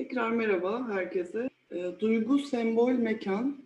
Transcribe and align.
Tekrar 0.00 0.30
merhaba 0.30 0.88
herkese. 0.88 1.50
E, 1.72 1.84
Duygu, 2.00 2.38
Sembol, 2.38 2.92
Mekan, 2.92 3.56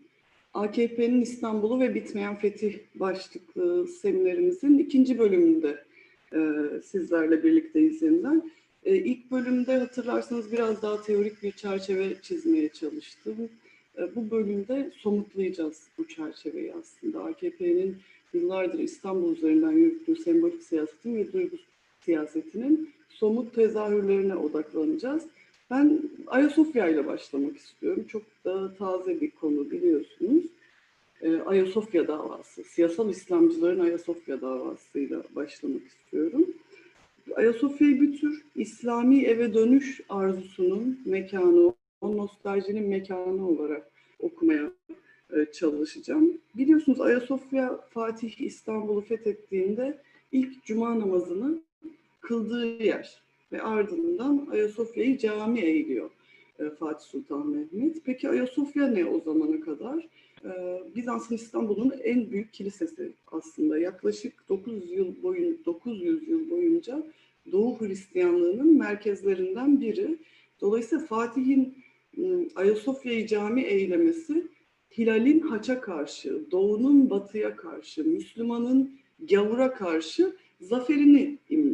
AKP'nin 0.54 1.20
İstanbul'u 1.20 1.80
ve 1.80 1.94
Bitmeyen 1.94 2.38
Fetih 2.38 2.78
başlıklı 2.94 3.88
seminerimizin 3.88 4.78
ikinci 4.78 5.18
bölümünde 5.18 5.84
e, 6.32 6.40
sizlerle 6.84 7.44
birlikteyiz 7.44 8.02
yeniden. 8.02 8.50
E, 8.84 8.96
ilk 8.96 9.30
bölümde 9.30 9.78
hatırlarsanız 9.78 10.52
biraz 10.52 10.82
daha 10.82 11.02
teorik 11.02 11.42
bir 11.42 11.52
çerçeve 11.52 12.14
çizmeye 12.22 12.68
çalıştım. 12.68 13.36
E, 13.98 14.14
bu 14.16 14.30
bölümde 14.30 14.90
somutlayacağız 14.96 15.88
bu 15.98 16.08
çerçeveyi 16.08 16.72
aslında. 16.74 17.24
AKP'nin 17.24 17.96
yıllardır 18.32 18.78
İstanbul 18.78 19.36
üzerinden 19.36 19.72
yürüttüğü 19.72 20.16
sembolik 20.16 20.62
siyasetin 20.62 21.16
ve 21.16 21.32
duygu 21.32 21.56
siyasetinin 22.00 22.90
somut 23.08 23.54
tezahürlerine 23.54 24.36
odaklanacağız. 24.36 25.22
Ben 25.74 26.00
Ayasofya 26.26 26.88
ile 26.88 27.06
başlamak 27.06 27.56
istiyorum. 27.56 28.04
Çok 28.08 28.22
da 28.44 28.74
taze 28.74 29.20
bir 29.20 29.30
konu 29.30 29.70
biliyorsunuz. 29.70 30.44
Ee, 31.22 31.36
Ayasofya 31.36 32.08
davası, 32.08 32.64
siyasal 32.64 33.10
İslamcıların 33.10 33.80
Ayasofya 33.80 34.40
davasıyla 34.40 35.22
başlamak 35.36 35.82
istiyorum. 35.86 36.46
Ayasofya'yı 37.36 38.00
bir 38.00 38.20
tür 38.20 38.44
İslami 38.56 39.24
eve 39.24 39.54
dönüş 39.54 40.00
arzusunun 40.08 41.00
mekanı, 41.04 41.74
o 42.00 42.16
nostaljinin 42.16 42.88
mekanı 42.88 43.48
olarak 43.48 43.90
okumaya 44.20 44.72
e, 45.32 45.52
çalışacağım. 45.52 46.38
Biliyorsunuz 46.54 47.00
Ayasofya 47.00 47.80
Fatih 47.90 48.40
İstanbul'u 48.40 49.00
fethettiğinde 49.00 49.98
ilk 50.32 50.64
cuma 50.64 51.00
namazını 51.00 51.58
kıldığı 52.20 52.82
yer 52.82 53.23
ve 53.54 53.62
ardından 53.62 54.48
Ayasofya'yı 54.52 55.18
cami 55.18 55.60
eğiliyor 55.60 56.10
e, 56.58 56.70
Fatih 56.70 57.06
Sultan 57.06 57.46
Mehmet. 57.46 57.96
Peki 58.04 58.28
Ayasofya 58.28 58.86
ne 58.86 59.04
o 59.04 59.20
zamana 59.20 59.60
kadar? 59.60 60.08
E, 60.44 60.50
Bizans'ın 60.94 61.34
İstanbul'un 61.34 61.92
en 62.04 62.30
büyük 62.30 62.52
kilisesi 62.52 63.12
aslında. 63.32 63.78
Yaklaşık 63.78 64.48
900 64.48 64.92
yıl 64.92 65.22
boyun 65.22 65.58
900 65.66 66.28
yıl 66.28 66.50
boyunca 66.50 67.02
Doğu 67.52 67.80
Hristiyanlığının 67.80 68.78
merkezlerinden 68.78 69.80
biri. 69.80 70.18
Dolayısıyla 70.60 71.06
Fatih'in 71.06 71.78
ıı, 72.18 72.48
Ayasofya'yı 72.56 73.26
cami 73.26 73.62
eylemesi 73.62 74.46
Hilal'in 74.98 75.40
haça 75.40 75.80
karşı, 75.80 76.50
doğunun 76.50 77.10
batıya 77.10 77.56
karşı, 77.56 78.04
Müslümanın 78.04 78.98
gavura 79.30 79.74
karşı 79.74 80.36
zaferini 80.60 81.38
imliyor. 81.48 81.73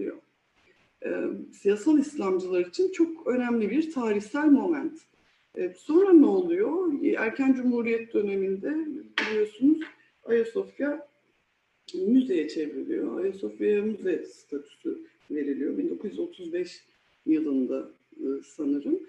E, 1.04 1.10
siyasal 1.52 1.98
İslamcılar 1.98 2.60
için 2.66 2.92
çok 2.92 3.26
önemli 3.26 3.70
bir 3.70 3.92
tarihsel 3.92 4.46
moment. 4.46 5.00
E, 5.56 5.74
sonra 5.78 6.12
ne 6.12 6.26
oluyor? 6.26 6.92
Erken 7.18 7.54
Cumhuriyet 7.54 8.14
döneminde 8.14 8.74
biliyorsunuz 9.20 9.80
Ayasofya 10.24 11.08
müzeye 11.94 12.48
çevriliyor. 12.48 13.20
Ayasofya'ya 13.20 13.82
müze 13.82 14.24
statüsü 14.24 15.06
veriliyor. 15.30 15.78
1935 15.78 16.84
yılında 17.26 17.90
e, 18.16 18.26
sanırım. 18.56 19.00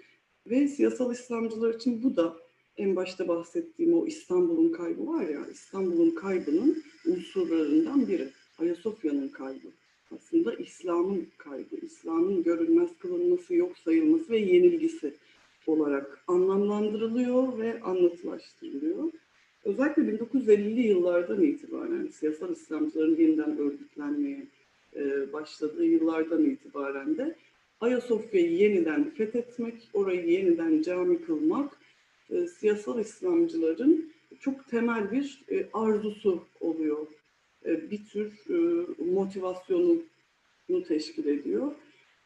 Ve 0.46 0.68
siyasal 0.68 1.12
İslamcılar 1.12 1.74
için 1.74 2.02
bu 2.02 2.16
da 2.16 2.36
en 2.76 2.96
başta 2.96 3.28
bahsettiğim 3.28 3.94
o 3.94 4.06
İstanbul'un 4.06 4.72
kaybı 4.72 5.06
var 5.06 5.28
ya, 5.28 5.46
İstanbul'un 5.52 6.10
kaybının 6.10 6.82
unsurlarından 7.06 8.08
biri. 8.08 8.28
Ayasofya'nın 8.58 9.28
kaybı. 9.28 9.68
Aslında 10.16 10.54
İslam'ın 10.54 11.26
kaybı, 11.38 11.76
İslam'ın 11.82 12.42
görünmez 12.42 12.90
kılınması, 12.98 13.54
yok 13.54 13.78
sayılması 13.78 14.30
ve 14.30 14.38
yenilgisi 14.38 15.14
olarak 15.66 16.24
anlamlandırılıyor 16.26 17.58
ve 17.58 17.80
anlatılaştırılıyor. 17.80 19.12
Özellikle 19.64 20.02
1950'li 20.02 20.86
yıllardan 20.86 21.42
itibaren 21.42 22.06
siyasal 22.06 22.52
İslamcıların 22.52 23.16
yeniden 23.16 23.58
örgütlenmeye 23.58 24.46
e, 24.96 25.32
başladığı 25.32 25.84
yıllardan 25.84 26.44
itibaren 26.44 27.16
de 27.16 27.36
Ayasofya'yı 27.80 28.52
yeniden 28.52 29.10
fethetmek, 29.10 29.88
orayı 29.92 30.30
yeniden 30.30 30.82
cami 30.82 31.22
kılmak 31.22 31.78
e, 32.30 32.46
siyasal 32.46 33.00
İslamcıların 33.00 34.12
çok 34.40 34.68
temel 34.70 35.12
bir 35.12 35.44
e, 35.50 35.66
arzusu 35.72 36.44
oluyor. 36.60 37.06
E, 37.66 37.90
bir 37.90 38.04
tür 38.04 38.32
e, 38.50 38.86
motivasyonunu 39.04 40.02
teşkil 40.88 41.26
ediyor 41.26 41.72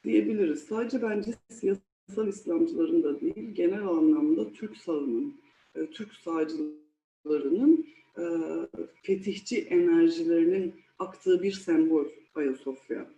diyebiliriz. 0.05 0.63
Sadece 0.63 1.03
bence 1.03 1.31
siyasal 1.49 2.29
İslamcıların 2.29 3.03
da 3.03 3.21
değil, 3.21 3.55
genel 3.55 3.87
anlamda 3.87 4.53
Türk 4.53 4.77
sağının, 4.77 5.41
e, 5.75 5.87
Türk 5.87 6.13
sağcılarının 6.13 7.87
fetihçi 9.03 9.63
enerjilerinin 9.63 10.75
aktığı 10.99 11.43
bir 11.43 11.53
sembol 11.53 12.05
Ayasofya. 12.35 13.11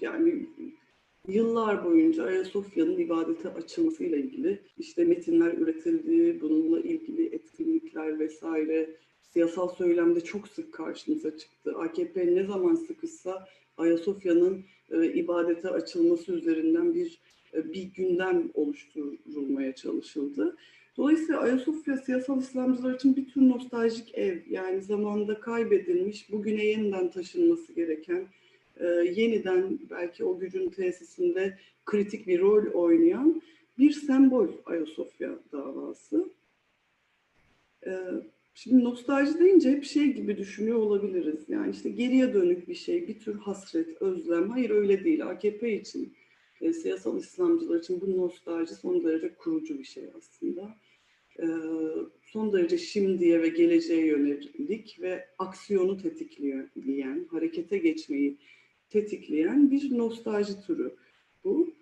Yani 0.00 0.46
yıllar 1.28 1.84
boyunca 1.84 2.24
Ayasofya'nın 2.24 2.98
ibadete 2.98 3.48
açılmasıyla 3.48 4.18
ilgili 4.18 4.62
işte 4.78 5.04
metinler 5.04 5.52
üretildi, 5.52 6.40
bununla 6.40 6.80
ilgili 6.80 7.34
etkinlikler 7.34 8.18
vesaire 8.18 8.96
siyasal 9.32 9.68
söylemde 9.68 10.20
çok 10.20 10.48
sık 10.48 10.74
karşımıza 10.74 11.38
çıktı. 11.38 11.74
AKP 11.78 12.26
ne 12.26 12.44
zaman 12.44 12.74
sıkışsa 12.74 13.48
Ayasofya'nın 13.76 14.64
e, 14.90 15.12
ibadete 15.12 15.68
açılması 15.68 16.32
üzerinden 16.32 16.94
bir 16.94 17.20
e, 17.54 17.72
bir 17.72 17.82
gündem 17.82 18.50
oluşturulmaya 18.54 19.74
çalışıldı. 19.74 20.56
Dolayısıyla 20.96 21.40
Ayasofya 21.40 21.96
siyasal 21.96 22.40
İslamcılar 22.40 22.94
için 22.94 23.16
bir 23.16 23.28
tür 23.28 23.40
nostaljik 23.40 24.14
ev. 24.14 24.38
Yani 24.50 24.82
zamanında 24.82 25.40
kaybedilmiş, 25.40 26.32
bugüne 26.32 26.64
yeniden 26.64 27.10
taşınması 27.10 27.72
gereken, 27.72 28.26
e, 28.76 28.86
yeniden 28.86 29.78
belki 29.90 30.24
o 30.24 30.38
gücün 30.38 30.70
tesisinde 30.70 31.58
kritik 31.86 32.26
bir 32.26 32.40
rol 32.40 32.66
oynayan 32.72 33.42
bir 33.78 33.92
sembol 33.92 34.48
Ayasofya 34.66 35.38
davası. 35.52 36.30
E, 37.86 37.90
şimdi 38.54 38.84
nostalji 38.84 39.38
deyince 39.38 39.70
hep 39.70 39.84
şey 39.84 40.12
gibi 40.12 40.38
düşünüyor 40.38 40.78
olabiliriz. 40.78 41.44
Yani 41.48 41.70
işte 41.70 41.88
geriye 41.90 42.34
dönük 42.34 42.68
bir 42.68 42.74
şey, 42.74 43.08
bir 43.08 43.20
tür 43.20 43.38
hasret, 43.38 44.02
özlem. 44.02 44.50
Hayır 44.50 44.70
öyle 44.70 45.04
değil. 45.04 45.26
AKP 45.26 45.80
için, 45.80 46.12
e, 46.60 46.72
siyasal 46.72 47.18
İslamcılar 47.18 47.78
için 47.78 48.00
bu 48.00 48.16
nostalji 48.16 48.74
son 48.74 49.04
derece 49.04 49.34
kurucu 49.34 49.78
bir 49.78 49.84
şey 49.84 50.04
aslında. 50.16 50.76
E, 51.38 51.46
son 52.22 52.52
derece 52.52 52.78
şimdiye 52.78 53.42
ve 53.42 53.48
geleceğe 53.48 54.06
yönelik 54.06 54.98
ve 55.00 55.28
aksiyonu 55.38 56.02
tetikleyen, 56.02 57.26
harekete 57.30 57.78
geçmeyi 57.78 58.38
tetikleyen 58.90 59.70
bir 59.70 59.98
nostalji 59.98 60.60
türü 60.66 60.94
bu. 61.44 61.74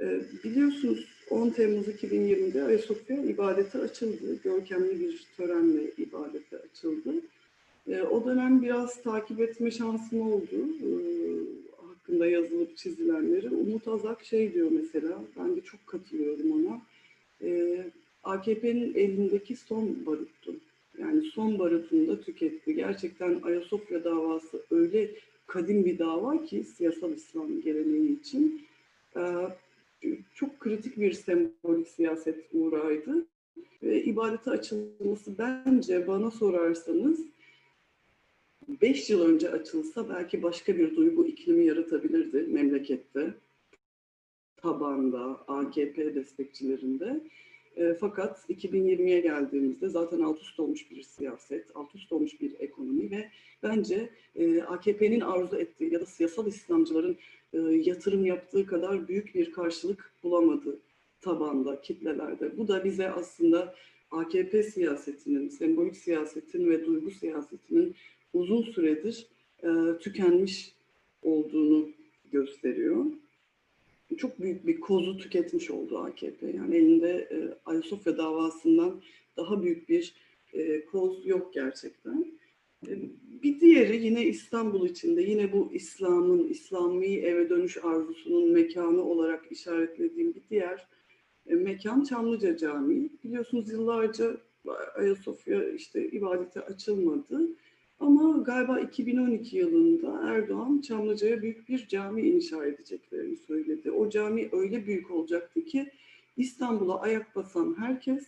E, 0.00 0.20
biliyorsunuz 0.44 1.15
10 1.30 1.50
Temmuz 1.50 1.88
2020'de 1.88 2.64
Ayasofya 2.64 3.16
ibadete 3.16 3.78
açıldı. 3.78 4.38
Görkemli 4.44 5.00
bir 5.00 5.26
törenle 5.36 5.90
ibadete 5.98 6.58
açıldı. 6.58 7.14
E, 7.88 8.02
o 8.02 8.24
dönem 8.24 8.62
biraz 8.62 9.02
takip 9.02 9.40
etme 9.40 9.70
şansım 9.70 10.20
oldu. 10.32 10.68
E, 10.82 10.90
hakkında 11.86 12.26
yazılıp 12.26 12.76
çizilenleri. 12.76 13.48
Umut 13.50 13.88
Azak 13.88 14.24
şey 14.24 14.54
diyor 14.54 14.70
mesela, 14.70 15.24
ben 15.38 15.56
de 15.56 15.60
çok 15.60 15.86
katılıyorum 15.86 16.52
ona. 16.52 16.80
E, 17.42 17.78
AKP'nin 18.24 18.94
elindeki 18.94 19.56
son 19.56 20.06
baruttu. 20.06 20.54
Yani 20.98 21.22
son 21.22 21.58
barutunu 21.58 22.08
da 22.08 22.20
tüketti. 22.20 22.74
Gerçekten 22.74 23.40
Ayasofya 23.42 24.04
davası 24.04 24.62
öyle 24.70 25.10
kadim 25.46 25.84
bir 25.84 25.98
dava 25.98 26.44
ki 26.44 26.64
siyasal 26.64 27.12
İslam 27.12 27.60
geleneği 27.60 28.20
için 28.20 28.62
e, 29.16 29.20
çok 30.34 30.60
kritik 30.60 30.96
bir 30.96 31.12
sembolik 31.12 31.88
siyaset 31.88 32.48
uğraydı. 32.52 33.26
Ve 33.82 34.04
ibadete 34.04 34.50
açılması 34.50 35.38
bence 35.38 36.06
bana 36.06 36.30
sorarsanız 36.30 37.20
5 38.68 39.10
yıl 39.10 39.22
önce 39.22 39.50
açılsa 39.50 40.08
belki 40.08 40.42
başka 40.42 40.78
bir 40.78 40.96
duygu 40.96 41.26
iklimi 41.26 41.64
yaratabilirdi 41.64 42.36
memlekette, 42.36 43.34
tabanda, 44.56 45.44
AKP 45.48 46.14
destekçilerinde. 46.14 47.20
E, 47.76 47.94
fakat 47.94 48.50
2020'ye 48.50 49.20
geldiğimizde 49.20 49.88
zaten 49.88 50.20
alt 50.20 50.42
üst 50.42 50.60
olmuş 50.60 50.90
bir 50.90 51.02
siyaset, 51.02 51.66
alt 51.74 51.94
üst 51.94 52.12
olmuş 52.12 52.40
bir 52.40 52.52
ekonomi 52.58 53.10
ve 53.10 53.30
bence 53.62 54.10
e, 54.36 54.62
AKP'nin 54.62 55.20
arzu 55.20 55.56
ettiği 55.56 55.94
ya 55.94 56.00
da 56.00 56.06
siyasal 56.06 56.46
İslamcıların 56.46 57.16
e, 57.52 57.58
yatırım 57.58 58.26
yaptığı 58.26 58.66
kadar 58.66 59.08
büyük 59.08 59.34
bir 59.34 59.52
karşılık 59.52 60.12
bulamadı 60.22 60.78
tabanda, 61.20 61.80
kitlelerde. 61.80 62.58
Bu 62.58 62.68
da 62.68 62.84
bize 62.84 63.10
aslında 63.10 63.74
AKP 64.10 64.62
siyasetinin, 64.62 65.48
sembolik 65.48 65.96
siyasetin 65.96 66.70
ve 66.70 66.86
duygu 66.86 67.10
siyasetinin 67.10 67.94
uzun 68.32 68.62
süredir 68.62 69.26
tükenmiş 70.00 70.72
olduğunu 71.22 71.88
gösteriyor. 72.32 73.04
Çok 74.16 74.40
büyük 74.40 74.66
bir 74.66 74.80
kozu 74.80 75.18
tüketmiş 75.18 75.70
oldu 75.70 75.98
AKP. 75.98 76.50
Yani 76.50 76.76
elinde 76.76 77.10
e, 77.10 77.36
Ayasofya 77.64 78.18
davasından 78.18 79.02
daha 79.36 79.62
büyük 79.62 79.88
bir 79.88 80.14
e, 80.52 80.84
koz 80.84 81.26
yok 81.26 81.54
gerçekten. 81.54 82.38
E, 82.88 82.92
bir 83.42 83.60
diğeri 83.60 84.04
yine 84.04 84.26
İstanbul 84.26 84.88
içinde 84.88 85.22
yine 85.22 85.52
bu 85.52 85.70
İslam'ın, 85.72 86.48
İslami 86.48 87.06
eve 87.06 87.50
dönüş 87.50 87.76
arzusunun 87.84 88.52
mekanı 88.52 89.02
olarak 89.02 89.52
işaretlediğim 89.52 90.34
bir 90.34 90.42
diğer 90.50 90.88
e, 91.46 91.54
mekan 91.54 92.04
Çamlıca 92.04 92.56
Camii. 92.56 93.10
Biliyorsunuz 93.24 93.70
yıllarca 93.70 94.36
Ayasofya 94.94 95.70
işte 95.70 96.08
ibadete 96.08 96.60
açılmadı. 96.60 97.48
Ama 98.00 98.38
galiba 98.38 98.80
2012 98.80 99.56
yılında 99.56 100.30
Erdoğan 100.30 100.80
Çamlıca'ya 100.80 101.42
büyük 101.42 101.68
bir 101.68 101.88
cami 101.88 102.22
inşa 102.22 102.66
edeceklerini 102.66 103.36
söyledi. 103.36 103.90
O 103.90 104.10
cami 104.10 104.48
öyle 104.52 104.86
büyük 104.86 105.10
olacaktı 105.10 105.64
ki 105.64 105.90
İstanbul'a 106.36 107.00
ayak 107.00 107.36
basan 107.36 107.76
herkes 107.78 108.26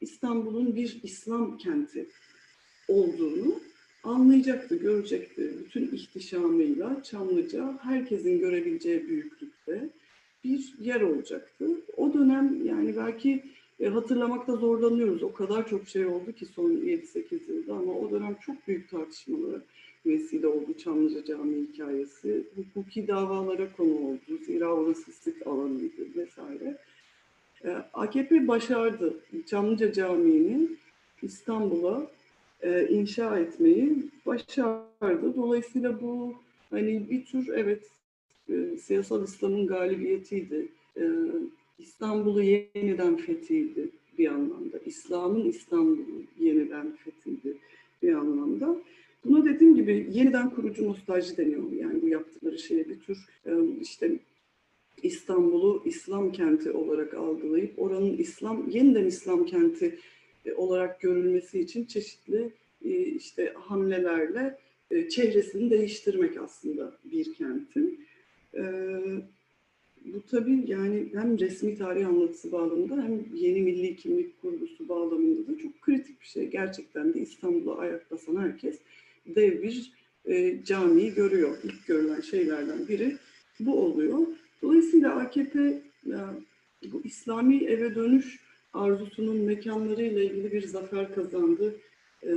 İstanbul'un 0.00 0.76
bir 0.76 1.00
İslam 1.02 1.58
kenti 1.58 2.08
olduğunu 2.88 3.60
anlayacaktı, 4.04 4.76
görecekti. 4.76 5.54
Bütün 5.64 5.96
ihtişamıyla 5.96 7.02
Çamlıca 7.02 7.78
herkesin 7.82 8.38
görebileceği 8.38 9.08
büyüklükte 9.08 9.90
bir 10.44 10.74
yer 10.80 11.00
olacaktı. 11.00 11.68
O 11.96 12.14
dönem 12.14 12.66
yani 12.66 12.96
belki 12.96 13.44
e, 13.80 13.88
hatırlamakta 13.88 14.56
zorlanıyoruz. 14.56 15.22
O 15.22 15.32
kadar 15.32 15.68
çok 15.68 15.88
şey 15.88 16.06
oldu 16.06 16.32
ki 16.32 16.46
son 16.46 16.70
7-8 16.70 17.52
yılda 17.52 17.74
ama 17.74 17.92
o 17.92 18.10
dönem 18.10 18.36
çok 18.40 18.68
büyük 18.68 18.90
tartışmalara 18.90 19.60
vesile 20.06 20.46
oldu 20.46 20.78
Çamlıca 20.84 21.24
Camii 21.24 21.66
hikayesi. 21.72 22.44
Hukuki 22.56 23.08
davalara 23.08 23.72
konu 23.72 23.94
oldu. 23.94 24.38
Zira 24.46 24.74
orası 24.74 25.12
sit 25.12 25.46
alanıydı 25.46 26.02
vesaire. 26.16 26.78
E, 27.64 27.70
AKP 27.92 28.48
başardı 28.48 29.16
Çamlıca 29.46 29.92
Camii'ni 29.92 30.68
İstanbul'a 31.22 32.06
e, 32.62 32.88
inşa 32.88 33.38
etmeyi 33.38 33.96
başardı. 34.26 35.36
Dolayısıyla 35.36 36.00
bu 36.00 36.34
hani 36.70 37.10
bir 37.10 37.24
tür 37.24 37.48
evet 37.48 37.82
e, 38.48 38.76
siyasal 38.76 39.24
İslam'ın 39.24 39.66
galibiyetiydi. 39.66 40.68
E, 40.96 41.02
İstanbul'u 41.78 42.42
yeniden 42.42 43.16
fethiydi 43.16 43.88
bir 44.18 44.28
anlamda. 44.28 44.78
İslam'ın 44.78 45.48
İstanbul'u 45.48 46.22
yeniden 46.38 46.96
fethiydi 46.96 47.56
bir 48.02 48.12
anlamda. 48.12 48.76
Buna 49.24 49.44
dediğim 49.44 49.76
gibi 49.76 50.08
yeniden 50.12 50.50
kurucu 50.50 50.84
nostalji 50.88 51.36
deniyor. 51.36 51.72
Yani 51.72 52.02
bu 52.02 52.08
yaptıkları 52.08 52.58
şeye 52.58 52.88
bir 52.88 53.00
tür 53.00 53.18
e, 53.46 53.52
işte 53.80 54.18
İstanbul'u 55.02 55.82
İslam 55.84 56.32
kenti 56.32 56.70
olarak 56.70 57.14
algılayıp 57.14 57.78
oranın 57.78 58.16
İslam 58.16 58.70
yeniden 58.70 59.04
İslam 59.04 59.46
kenti 59.46 59.98
e, 60.46 60.54
olarak 60.54 61.00
görülmesi 61.00 61.60
için 61.60 61.84
çeşitli 61.84 62.50
e, 62.84 62.90
işte 62.90 63.52
hamlelerle 63.56 64.58
çehresini 65.10 65.70
değiştirmek 65.70 66.36
aslında 66.36 66.98
bir 67.04 67.34
kentin. 67.34 68.06
Bu 70.14 70.22
tabii 70.30 70.64
yani 70.66 71.06
hem 71.12 71.38
resmi 71.38 71.78
tarih 71.78 72.08
anlatısı 72.08 72.52
bağlamında 72.52 73.02
hem 73.02 73.24
yeni 73.34 73.62
milli 73.62 73.96
kimlik 73.96 74.42
kurgusu 74.42 74.88
bağlamında 74.88 75.52
da 75.52 75.58
çok 75.58 75.82
kritik 75.82 76.20
bir 76.20 76.26
şey. 76.26 76.46
Gerçekten 76.46 77.14
de 77.14 77.20
İstanbul'a 77.20 77.78
ayak 77.78 78.10
basan 78.10 78.36
herkes 78.36 78.78
dev 79.26 79.62
bir 79.62 79.92
e, 80.24 80.64
camiyi 80.64 81.14
görüyor. 81.14 81.56
İlk 81.64 81.86
görülen 81.86 82.20
şeylerden 82.20 82.88
biri 82.88 83.16
bu 83.60 83.80
oluyor. 83.84 84.26
Dolayısıyla 84.62 85.16
AKP 85.16 85.82
ya, 86.06 86.34
bu 86.92 87.00
İslami 87.04 87.64
eve 87.64 87.94
dönüş 87.94 88.40
arzusunun 88.72 89.36
mekanlarıyla 89.36 90.22
ilgili 90.22 90.52
bir 90.52 90.62
zafer 90.62 91.14
kazandı 91.14 91.76
e, 92.22 92.32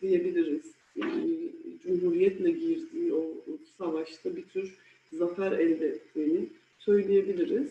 diyebiliriz. 0.00 0.72
Yani 0.96 1.52
Cumhuriyet'le 1.82 2.60
girdiği 2.60 3.12
o, 3.12 3.20
o 3.20 3.58
savaşta 3.78 4.36
bir 4.36 4.42
tür 4.42 4.74
zafer 5.12 5.52
elde 5.52 5.86
ettiğini 5.86 6.48
söyleyebiliriz. 6.86 7.68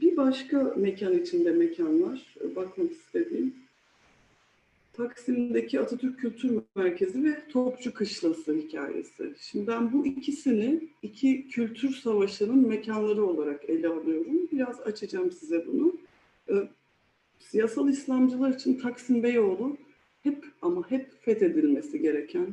Bir 0.00 0.16
başka 0.16 0.74
mekan 0.76 1.18
içinde 1.18 1.50
mekan 1.50 2.02
var. 2.02 2.34
Bakmak 2.56 2.92
istediğim. 2.92 3.54
Taksim'deki 4.92 5.80
Atatürk 5.80 6.18
Kültür 6.18 6.60
Merkezi 6.74 7.24
ve 7.24 7.48
Topçu 7.52 7.94
Kışlası 7.94 8.54
hikayesi. 8.54 9.34
Şimdi 9.40 9.66
ben 9.66 9.92
bu 9.92 10.06
ikisini 10.06 10.88
iki 11.02 11.48
kültür 11.48 11.90
savaşının 11.90 12.68
mekanları 12.68 13.26
olarak 13.26 13.70
ele 13.70 13.88
alıyorum. 13.88 14.48
Biraz 14.52 14.80
açacağım 14.80 15.32
size 15.32 15.66
bunu. 15.66 15.96
Ee, 16.50 16.68
siyasal 17.38 17.88
İslamcılar 17.88 18.54
için 18.54 18.78
Taksim 18.78 19.22
Beyoğlu 19.22 19.76
hep 20.22 20.44
ama 20.62 20.90
hep 20.90 21.22
fethedilmesi 21.22 22.00
gereken, 22.00 22.46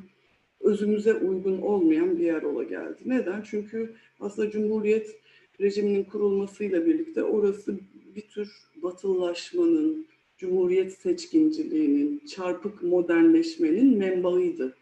özümüze 0.61 1.13
uygun 1.13 1.61
olmayan 1.61 2.17
bir 2.17 2.23
yer 2.23 2.41
ola 2.41 2.63
geldi. 2.63 2.97
Neden? 3.05 3.41
Çünkü 3.41 3.93
aslında 4.19 4.51
Cumhuriyet 4.51 5.22
rejiminin 5.63 6.03
kurulmasıyla 6.03 6.85
birlikte 6.85 7.23
orası 7.23 7.79
bir 8.15 8.21
tür 8.21 8.51
batılılaşmanın, 8.75 10.07
Cumhuriyet 10.37 10.93
seçkinciliğinin, 10.93 12.21
çarpık 12.27 12.83
modernleşmenin 12.83 13.97
menbaıydı 13.97 14.75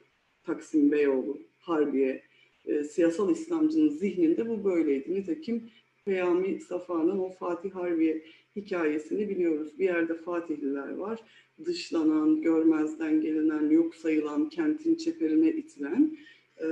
Taksim 0.44 0.92
Beyoğlu, 0.92 1.38
Harbiye. 1.60 2.24
E, 2.66 2.84
siyasal 2.84 3.32
İslamcının 3.32 3.90
zihninde 3.90 4.50
bu 4.50 4.64
böyleydi. 4.64 5.14
Nitekim 5.14 5.64
Peyami 6.06 6.62
Safa'nın 6.62 7.20
o 7.20 7.30
Fatih 7.30 7.72
Harbiye 7.72 8.22
hikayesini 8.56 9.30
biliyoruz. 9.30 9.80
Bir 9.80 9.86
yerde 9.86 10.14
Fatihliler 10.14 10.90
var. 10.96 11.20
Dışlanan, 11.66 12.42
görmezden 12.42 13.22
gelinen, 13.22 13.70
yok 13.70 13.96
sayılan, 13.96 14.50
kentin 14.50 14.96
çeperine 14.96 15.50
itilen. 15.50 16.18
E, 16.58 16.68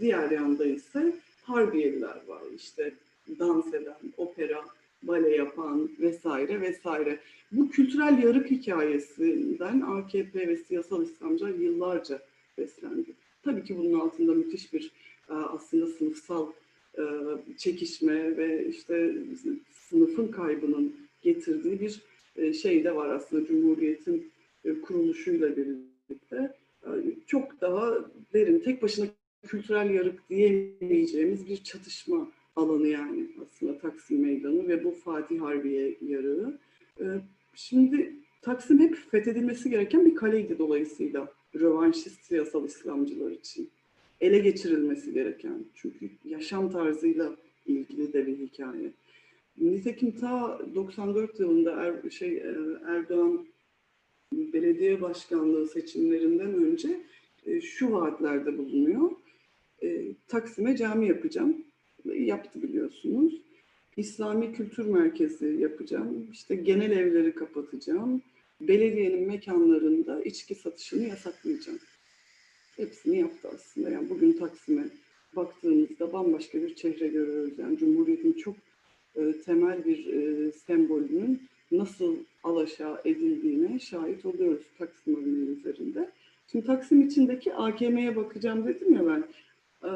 diğer 0.00 0.30
yanda 0.30 0.66
ise 0.66 1.12
Harbiyeliler 1.42 2.20
var. 2.26 2.42
İşte 2.56 2.94
dans 3.38 3.74
eden, 3.74 4.12
opera, 4.16 4.64
bale 5.02 5.36
yapan 5.36 5.90
vesaire 6.00 6.60
vesaire. 6.60 7.18
Bu 7.52 7.70
kültürel 7.70 8.22
yarık 8.22 8.50
hikayesinden 8.50 9.80
AKP 9.80 10.48
ve 10.48 10.56
siyasal 10.56 11.02
İslamcılar 11.02 11.54
yıllarca 11.54 12.22
beslendi. 12.58 13.14
Tabii 13.42 13.64
ki 13.64 13.76
bunun 13.78 14.00
altında 14.00 14.34
müthiş 14.34 14.72
bir 14.72 14.92
e, 15.30 15.32
aslında 15.32 15.86
sınıfsal 15.86 16.52
e, 16.98 17.02
çekişme 17.58 18.36
ve 18.36 18.66
işte 18.68 19.14
sınıfın 19.72 20.28
kaybının 20.28 20.96
getirdiği 21.22 21.80
bir 21.80 22.02
e, 22.36 22.52
şey 22.52 22.84
de 22.84 22.96
var 22.96 23.08
aslında 23.08 23.46
Cumhuriyet'in 23.46 24.32
kuruluşuyla 24.82 25.56
birlikte. 25.56 26.54
Çok 27.26 27.60
daha 27.60 27.94
derin, 28.32 28.58
tek 28.58 28.82
başına 28.82 29.06
kültürel 29.46 29.90
yarık 29.90 30.30
diyemeyeceğimiz 30.30 31.48
bir 31.48 31.56
çatışma 31.56 32.28
alanı 32.56 32.88
yani 32.88 33.26
aslında 33.42 33.78
Taksim 33.78 34.20
Meydanı 34.20 34.68
ve 34.68 34.84
bu 34.84 34.90
Fatih 34.90 35.40
Harbiye 35.40 35.96
yarığı. 36.00 36.58
Şimdi 37.54 38.12
Taksim 38.42 38.78
hep 38.78 38.96
fethedilmesi 39.10 39.70
gereken 39.70 40.06
bir 40.06 40.14
kaleydi 40.14 40.58
dolayısıyla 40.58 41.32
rövanşist 41.54 42.24
siyasal 42.24 42.64
İslamcılar 42.64 43.30
için. 43.30 43.70
Ele 44.20 44.38
geçirilmesi 44.38 45.12
gereken 45.12 45.64
çünkü 45.74 46.10
yaşam 46.24 46.70
tarzıyla 46.70 47.36
ilgili 47.66 48.12
de 48.12 48.26
bir 48.26 48.38
hikaye. 48.38 48.92
Nitekim 49.58 50.10
ta 50.10 50.60
94 50.74 51.40
yılında 51.40 51.72
er, 51.72 52.10
şey 52.10 52.38
Erdoğan 52.86 53.46
belediye 54.32 55.00
başkanlığı 55.00 55.66
seçimlerinden 55.66 56.54
önce 56.54 57.00
şu 57.60 57.92
vaatlerde 57.92 58.58
bulunuyor. 58.58 59.10
Taksim'e 60.28 60.76
cami 60.76 61.08
yapacağım 61.08 61.64
yaptı 62.04 62.62
biliyorsunuz. 62.62 63.42
İslami 63.96 64.52
Kültür 64.52 64.86
Merkezi 64.86 65.46
yapacağım. 65.46 66.28
İşte 66.32 66.54
genel 66.54 66.90
evleri 66.90 67.34
kapatacağım. 67.34 68.22
Belediyenin 68.60 69.26
mekanlarında 69.26 70.22
içki 70.22 70.54
satışını 70.54 71.08
yasaklayacağım. 71.08 71.78
Hepsini 72.76 73.18
yaptı 73.18 73.48
aslında. 73.54 73.90
Yani 73.90 74.10
bugün 74.10 74.32
Taksim'e 74.32 74.84
baktığımızda 75.36 76.12
bambaşka 76.12 76.62
bir 76.62 76.74
çehre 76.74 77.08
görüyoruz. 77.08 77.58
Yani 77.58 77.78
Cumhuriyet'in 77.78 78.32
çok 78.32 78.56
e, 79.16 79.32
temel 79.44 79.84
bir 79.84 80.06
e, 80.06 80.52
sembolünün 80.52 81.42
nasıl 81.72 82.16
alaşağı 82.44 83.00
edildiğine 83.04 83.78
şahit 83.78 84.26
oluyoruz 84.26 84.66
Taksim 84.78 85.16
örneği 85.16 85.58
üzerinde. 85.58 86.10
Şimdi 86.52 86.66
Taksim 86.66 87.02
içindeki 87.02 87.54
AKM'ye 87.54 88.16
bakacağım 88.16 88.66
dedim 88.66 88.94
ya 88.94 89.06
ben. 89.06 89.24
E, 89.88 89.90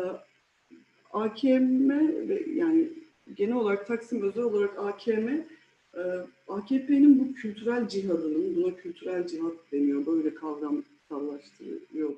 AKM 1.20 1.90
ve 2.28 2.44
yani 2.54 2.88
genel 3.34 3.56
olarak 3.56 3.86
Taksim 3.86 4.22
özel 4.22 4.44
olarak 4.44 4.78
AKM 4.78 5.28
e, 5.28 6.02
AKP'nin 6.48 7.18
bu 7.20 7.34
kültürel 7.34 7.88
cihadının, 7.88 8.56
buna 8.56 8.76
kültürel 8.76 9.26
cihat 9.26 9.72
deniyor, 9.72 10.06
böyle 10.06 10.34
kavramsallaştırıyor 10.34 12.10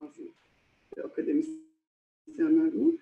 bazı 0.00 0.22
akademisyenler 1.04 2.72
bunu. 2.74 2.98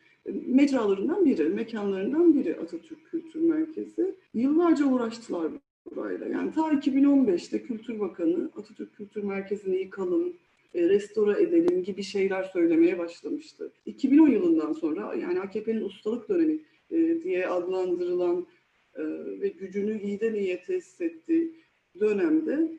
mecralarından 0.46 1.24
biri, 1.24 1.48
mekanlarından 1.48 2.34
biri 2.34 2.56
Atatürk 2.56 3.10
Kültür 3.10 3.40
Merkezi. 3.40 4.14
Yıllarca 4.34 4.84
uğraştılar 4.84 5.52
burayla. 5.90 6.26
Yani 6.26 6.52
ta 6.52 6.60
2015'te 6.60 7.62
Kültür 7.62 8.00
Bakanı 8.00 8.50
Atatürk 8.56 8.96
Kültür 8.96 9.22
Merkezi'ni 9.22 9.76
yıkalım, 9.76 10.28
e, 10.28 10.32
restore 10.74 11.42
edelim 11.42 11.82
gibi 11.82 12.02
şeyler 12.02 12.42
söylemeye 12.42 12.98
başlamıştı. 12.98 13.72
2010 13.86 14.28
yılından 14.28 14.72
sonra 14.72 15.14
yani 15.14 15.40
AKP'nin 15.40 15.84
ustalık 15.84 16.28
dönemi 16.28 16.60
e, 16.90 17.22
diye 17.22 17.48
adlandırılan 17.48 18.46
e, 18.94 19.02
ve 19.40 19.48
gücünü 19.48 20.00
iyiden 20.00 20.34
iyiye 20.34 20.62
tesis 20.62 21.00
ettiği 21.00 21.54
dönemde 22.00 22.78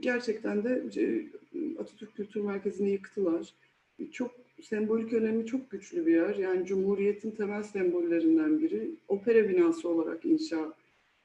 gerçekten 0.00 0.64
de 0.64 0.84
e, 0.96 1.24
Atatürk 1.78 2.16
Kültür 2.16 2.40
Merkezi'ni 2.40 2.90
yıktılar. 2.90 3.54
Çok 4.12 4.30
sembolik 4.62 5.12
önemi 5.12 5.46
çok 5.46 5.70
güçlü 5.70 6.06
bir 6.06 6.14
yer. 6.14 6.34
Yani 6.34 6.66
Cumhuriyet'in 6.66 7.30
temel 7.30 7.62
sembollerinden 7.62 8.60
biri. 8.60 8.90
Opera 9.08 9.48
binası 9.48 9.88
olarak 9.88 10.24
inşa 10.24 10.74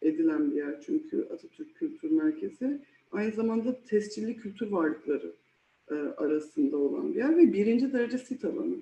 edilen 0.02 0.52
bir 0.52 0.56
yer 0.56 0.82
çünkü 0.86 1.28
Atatürk 1.34 1.76
Kültür 1.76 2.12
Merkezi. 2.12 2.80
Aynı 3.12 3.32
zamanda 3.32 3.84
tescilli 3.84 4.38
kültür 4.38 4.72
varlıkları 4.72 5.32
e, 5.92 5.94
arasında 5.94 6.78
olan 6.78 7.14
bir 7.14 7.20
yer 7.20 7.38
ve 7.38 7.54
birinci 7.54 7.94
derece 7.94 8.18
sit 8.18 8.46
alanı. 8.46 8.76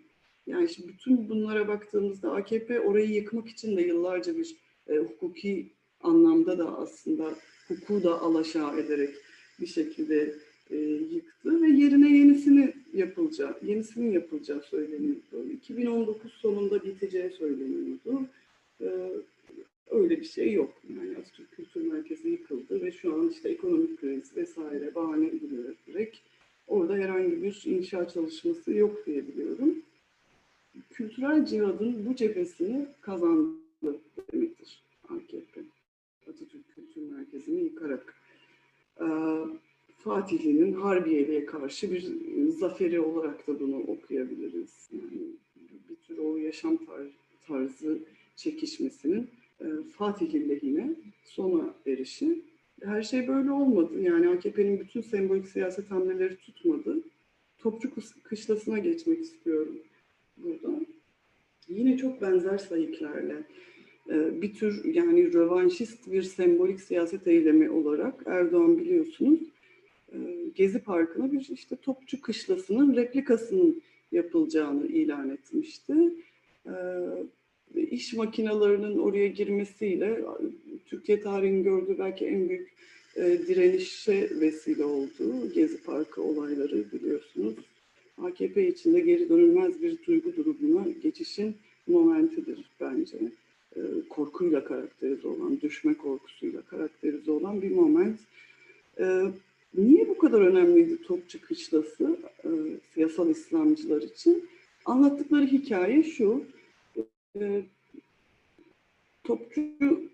Yani 0.47 0.69
şimdi 0.69 0.87
bütün 0.87 1.29
bunlara 1.29 1.67
baktığımızda 1.67 2.31
AKP 2.31 2.79
orayı 2.79 3.09
yıkmak 3.09 3.47
için 3.47 3.77
de 3.77 3.81
yıllarca 3.81 4.37
bir 4.37 4.55
e, 4.87 4.97
hukuki 4.97 5.71
anlamda 6.01 6.57
da 6.57 6.77
aslında 6.77 7.35
hukuku 7.67 8.03
da 8.03 8.21
alaşağı 8.21 8.79
ederek 8.79 9.15
bir 9.59 9.67
şekilde 9.67 10.35
e, 10.71 10.75
yıktı 11.11 11.61
ve 11.61 11.67
yerine 11.67 12.17
yenisini 12.17 12.73
yapılacağı, 12.93 13.57
yenisinin 13.63 14.11
yapılacağı 14.11 14.61
söyleniyordu. 14.61 15.49
2019 15.53 16.33
sonunda 16.33 16.83
biteceği 16.83 17.29
söyleniyordu. 17.31 18.27
E, 18.81 18.87
öyle 19.89 20.19
bir 20.19 20.25
şey 20.25 20.53
yok. 20.53 20.81
Yani 20.89 21.17
Atatürk 21.17 21.51
Kültür 21.51 21.91
Merkezi 21.91 22.29
yıkıldı 22.29 22.81
ve 22.81 22.91
şu 22.91 23.13
an 23.13 23.29
işte 23.29 23.49
ekonomik 23.49 23.99
kriz 23.99 24.35
vesaire 24.35 24.95
bahane 24.95 25.27
edilerek 25.27 26.23
orada 26.73 26.95
herhangi 26.95 27.43
bir 27.43 27.63
inşa 27.65 28.07
çalışması 28.07 28.73
yok 28.73 29.05
diye 29.05 29.27
biliyorum. 29.27 29.81
Kültürel 30.89 31.45
cihadın 31.45 32.05
bu 32.05 32.15
cephesini 32.15 32.87
kazandı 33.01 33.99
demektir 34.33 34.83
AKP. 35.03 35.61
Atatürk 36.29 36.75
Kültür 36.75 37.01
Merkezi'ni 37.01 37.63
yıkarak. 37.63 38.15
Ee, 39.01 39.05
Fatihli'nin 39.97 40.73
Harbiye'ye 40.73 41.45
karşı 41.45 41.91
bir 41.91 42.11
zaferi 42.49 42.99
olarak 42.99 43.47
da 43.47 43.59
bunu 43.59 43.77
okuyabiliriz. 43.77 44.89
Yani 44.91 45.21
bir 45.89 45.95
tür 45.95 46.17
o 46.17 46.37
yaşam 46.37 46.77
tarzı 47.47 47.99
çekişmesinin 48.35 49.29
e, 49.61 49.65
Fatih'in 49.97 50.49
lehine 50.49 50.95
sona 51.25 51.73
erişi. 51.87 52.41
Her 52.85 53.01
şey 53.01 53.27
böyle 53.27 53.51
olmadı. 53.51 54.01
Yani 54.01 54.29
AKP'nin 54.29 54.79
bütün 54.79 55.01
sembolik 55.01 55.47
siyaset 55.47 55.91
hamleleri 55.91 56.35
tutmadı. 56.35 56.97
Topçu 57.57 57.89
kışlasına 58.23 58.79
geçmek 58.79 59.19
istiyorum 59.19 59.77
burada. 60.37 60.79
Yine 61.67 61.97
çok 61.97 62.21
benzer 62.21 62.57
sayıklarla 62.57 63.43
e, 64.09 64.41
bir 64.41 64.53
tür 64.53 64.85
yani 64.85 65.33
rövanşist 65.33 66.11
bir 66.11 66.23
sembolik 66.23 66.81
siyaset 66.81 67.27
eylemi 67.27 67.69
olarak 67.69 68.23
Erdoğan 68.25 68.77
biliyorsunuz 68.77 69.39
e, 70.13 70.17
Gezi 70.55 70.79
Parkı'na 70.79 71.31
bir 71.31 71.49
işte 71.53 71.75
Topçu 71.75 72.21
Kışlası'nın 72.21 72.95
replikasının 72.95 73.81
yapılacağını 74.11 74.87
ilan 74.87 75.29
etmişti. 75.29 75.93
İş 77.75 78.13
makinalarının 78.13 78.97
oraya 78.97 79.27
girmesiyle 79.27 80.23
Türkiye 80.93 81.21
tarihinin 81.21 81.63
gördüğü 81.63 81.99
belki 81.99 82.25
en 82.25 82.49
büyük 82.49 82.73
direnişe 83.17 84.29
vesile 84.39 84.85
oldu. 84.85 85.53
Gezi 85.55 85.83
Parkı 85.83 86.21
olayları 86.21 86.91
biliyorsunuz. 86.91 87.53
AKP 88.17 88.67
içinde 88.67 88.99
geri 88.99 89.29
dönülmez 89.29 89.81
bir 89.81 89.97
duygu 90.07 90.35
durumuna 90.35 90.85
geçişin 91.03 91.55
momentidir 91.87 92.65
bence. 92.81 93.17
Korkuyla 94.09 94.65
karakterize 94.65 95.27
olan, 95.27 95.61
düşme 95.61 95.93
korkusuyla 95.93 96.61
karakterize 96.61 97.31
olan 97.31 97.61
bir 97.61 97.71
moment. 97.71 98.19
Niye 99.77 100.09
bu 100.09 100.17
kadar 100.17 100.41
önemliydi 100.41 101.01
Topçu 101.01 101.41
Kışlası 101.41 102.17
e, 102.43 102.49
siyasal 102.93 103.29
İslamcılar 103.29 104.01
için? 104.01 104.49
Anlattıkları 104.85 105.45
hikaye 105.45 106.03
şu. 106.03 106.43
E, 107.39 107.63
Topçu 109.23 109.61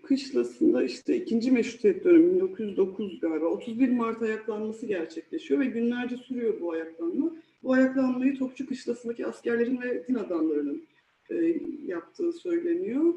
Kışlası'nda 0.02 0.82
işte 0.82 1.16
ikinci 1.16 1.50
meşrutiyet 1.50 2.04
dönemi 2.04 2.34
1909 2.34 3.20
galiba 3.20 3.46
31 3.46 3.88
Mart 3.88 4.22
ayaklanması 4.22 4.86
gerçekleşiyor 4.86 5.60
ve 5.60 5.64
günlerce 5.64 6.16
sürüyor 6.16 6.60
bu 6.60 6.72
ayaklanma. 6.72 7.32
Bu 7.62 7.72
ayaklanmayı 7.72 8.38
Topçu 8.38 8.66
Kışlası'ndaki 8.66 9.26
askerlerin 9.26 9.82
ve 9.82 10.06
din 10.08 10.14
adamlarının 10.14 10.82
e, 11.30 11.60
yaptığı 11.86 12.32
söyleniyor. 12.32 13.14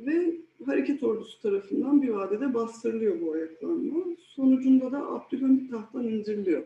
Ve 0.00 0.36
hareket 0.66 1.02
ordusu 1.02 1.42
tarafından 1.42 2.02
bir 2.02 2.08
vadede 2.08 2.54
bastırılıyor 2.54 3.20
bu 3.20 3.32
ayaklanma. 3.32 4.04
Sonucunda 4.18 4.92
da 4.92 5.06
Abdülhamit 5.06 5.70
tahttan 5.70 6.08
indiriliyor. 6.08 6.62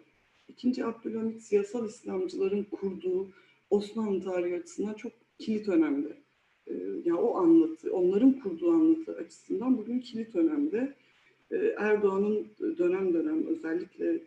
İkinci 0.49 0.85
Abdülhamit 0.85 1.43
siyasal 1.43 1.89
İslamcıların 1.89 2.65
kurduğu 2.65 3.29
Osmanlı 3.71 4.25
tarihi 4.25 4.57
açısından 4.57 4.95
çok 4.95 5.13
kilit 5.39 5.69
önemli. 5.69 6.24
Ee, 6.69 6.75
yani 7.05 7.19
o 7.19 7.37
anlatı, 7.37 7.93
onların 7.93 8.33
kurduğu 8.33 8.71
anlatı 8.71 9.17
açısından 9.17 9.79
bugün 9.79 10.01
kilit 10.01 10.37
önemli. 10.37 10.93
Ee, 11.51 11.57
Erdoğan'ın 11.79 12.47
dönem 12.79 13.15
dönem 13.15 13.47
özellikle 13.47 14.21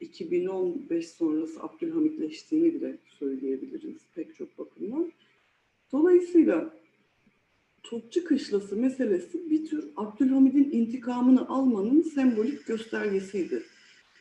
2015 0.00 1.04
e, 1.04 1.08
sonrası 1.08 1.62
Abdülhamitleştiğini 1.62 2.74
bile 2.74 2.98
söyleyebiliriz 3.18 4.02
pek 4.14 4.34
çok 4.34 4.58
bakımdan. 4.58 5.12
Dolayısıyla 5.92 6.74
Topçu 7.82 8.24
Kışlası 8.24 8.76
meselesi 8.76 9.50
bir 9.50 9.66
tür 9.66 9.88
Abdülhamid'in 9.96 10.70
intikamını 10.70 11.48
almanın 11.48 12.02
sembolik 12.02 12.66
göstergesiydi 12.66 13.62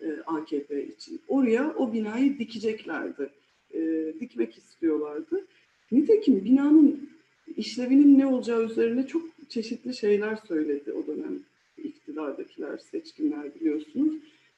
e, 0.01 0.12
AKP 0.25 0.88
için. 0.88 1.22
Oraya 1.27 1.75
o 1.77 1.94
binayı 1.94 2.39
dikeceklerdi, 2.39 3.29
e, 3.74 4.13
dikmek 4.20 4.58
istiyorlardı. 4.58 5.48
Nitekim 5.91 6.46
binanın 6.46 7.10
işlevinin 7.58 8.20
ne 8.20 8.27
olacağı 8.27 8.65
üzerine 8.65 9.08
çok 9.08 9.22
çeşitli 9.50 9.96
şeyler 9.96 10.36
söyledi 10.36 10.94
o 10.94 11.08
dönem 11.08 11.39
iktidardakiler, 11.77 12.77
seçkinler 12.77 13.56
biliyorsunuz. 13.56 14.15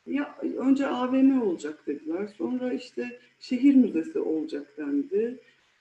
Ya 0.07 0.38
önce 0.57 0.88
AVM 0.88 1.41
olacak 1.41 1.88
dediler, 1.88 2.27
sonra 2.38 2.74
işte 2.74 3.19
şehir 3.39 3.75
müzesi 3.75 4.19
olacak 4.19 4.74
dendi. 4.77 5.39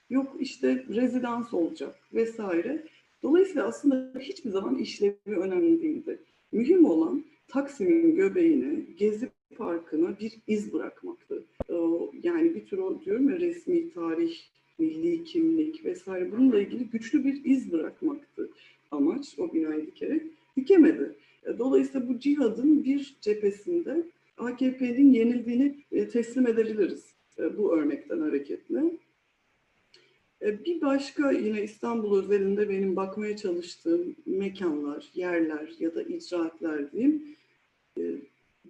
Yok 0.09 0.35
işte 0.39 0.85
rezidans 0.89 1.53
olacak 1.53 1.95
vesaire. 2.13 2.83
Dolayısıyla 3.23 3.67
aslında 3.67 4.19
hiçbir 4.19 4.49
zaman 4.49 4.75
işlevi 4.75 5.15
önemli 5.25 5.81
değildi. 5.81 6.19
Mühim 6.51 6.85
olan 6.85 7.23
Taksim'in 7.47 8.15
göbeğine, 8.15 8.85
Gezi 8.97 9.29
Parkı'na 9.57 10.19
bir 10.19 10.33
iz 10.47 10.73
bırakmaktı. 10.73 11.43
Yani 12.23 12.55
bir 12.55 12.65
tür 12.65 12.77
o 12.77 13.01
diyorum 13.01 13.29
ya 13.29 13.39
resmi 13.39 13.93
tarih, 13.93 14.35
milli 14.79 15.23
kimlik 15.23 15.85
vesaire 15.85 16.31
bununla 16.31 16.59
ilgili 16.59 16.89
güçlü 16.89 17.23
bir 17.23 17.45
iz 17.45 17.71
bırakmaktı 17.71 18.49
amaç 18.91 19.39
o 19.39 19.53
binayı 19.53 19.87
dikerek. 19.87 20.23
Dikemedi. 20.57 21.15
Dolayısıyla 21.57 22.09
bu 22.09 22.19
cihadın 22.19 22.83
bir 22.83 23.17
cephesinde 23.21 24.03
AKP'nin 24.37 25.13
yenildiğini 25.13 25.75
e, 25.91 26.07
teslim 26.07 26.47
edebiliriz 26.47 27.05
e, 27.39 27.57
bu 27.57 27.73
örnekten 27.73 28.19
hareketle. 28.19 28.83
E, 30.41 30.65
bir 30.65 30.81
başka 30.81 31.31
yine 31.31 31.63
İstanbul 31.63 32.19
özelinde 32.19 32.69
benim 32.69 32.95
bakmaya 32.95 33.37
çalıştığım 33.37 34.15
mekanlar, 34.25 35.09
yerler 35.13 35.71
ya 35.79 35.95
da 35.95 36.03
icraatlar 36.03 36.91
diyeyim, 36.91 37.35
e, 37.97 38.01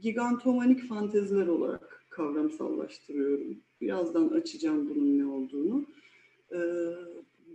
gigantomanik 0.01 0.88
fanteziler 0.88 1.48
olarak 1.48 2.06
kavramsallaştırıyorum. 2.10 3.58
Birazdan 3.81 4.27
açacağım 4.27 4.89
bunun 4.89 5.19
ne 5.19 5.25
olduğunu. 5.25 5.86
E, 6.51 6.59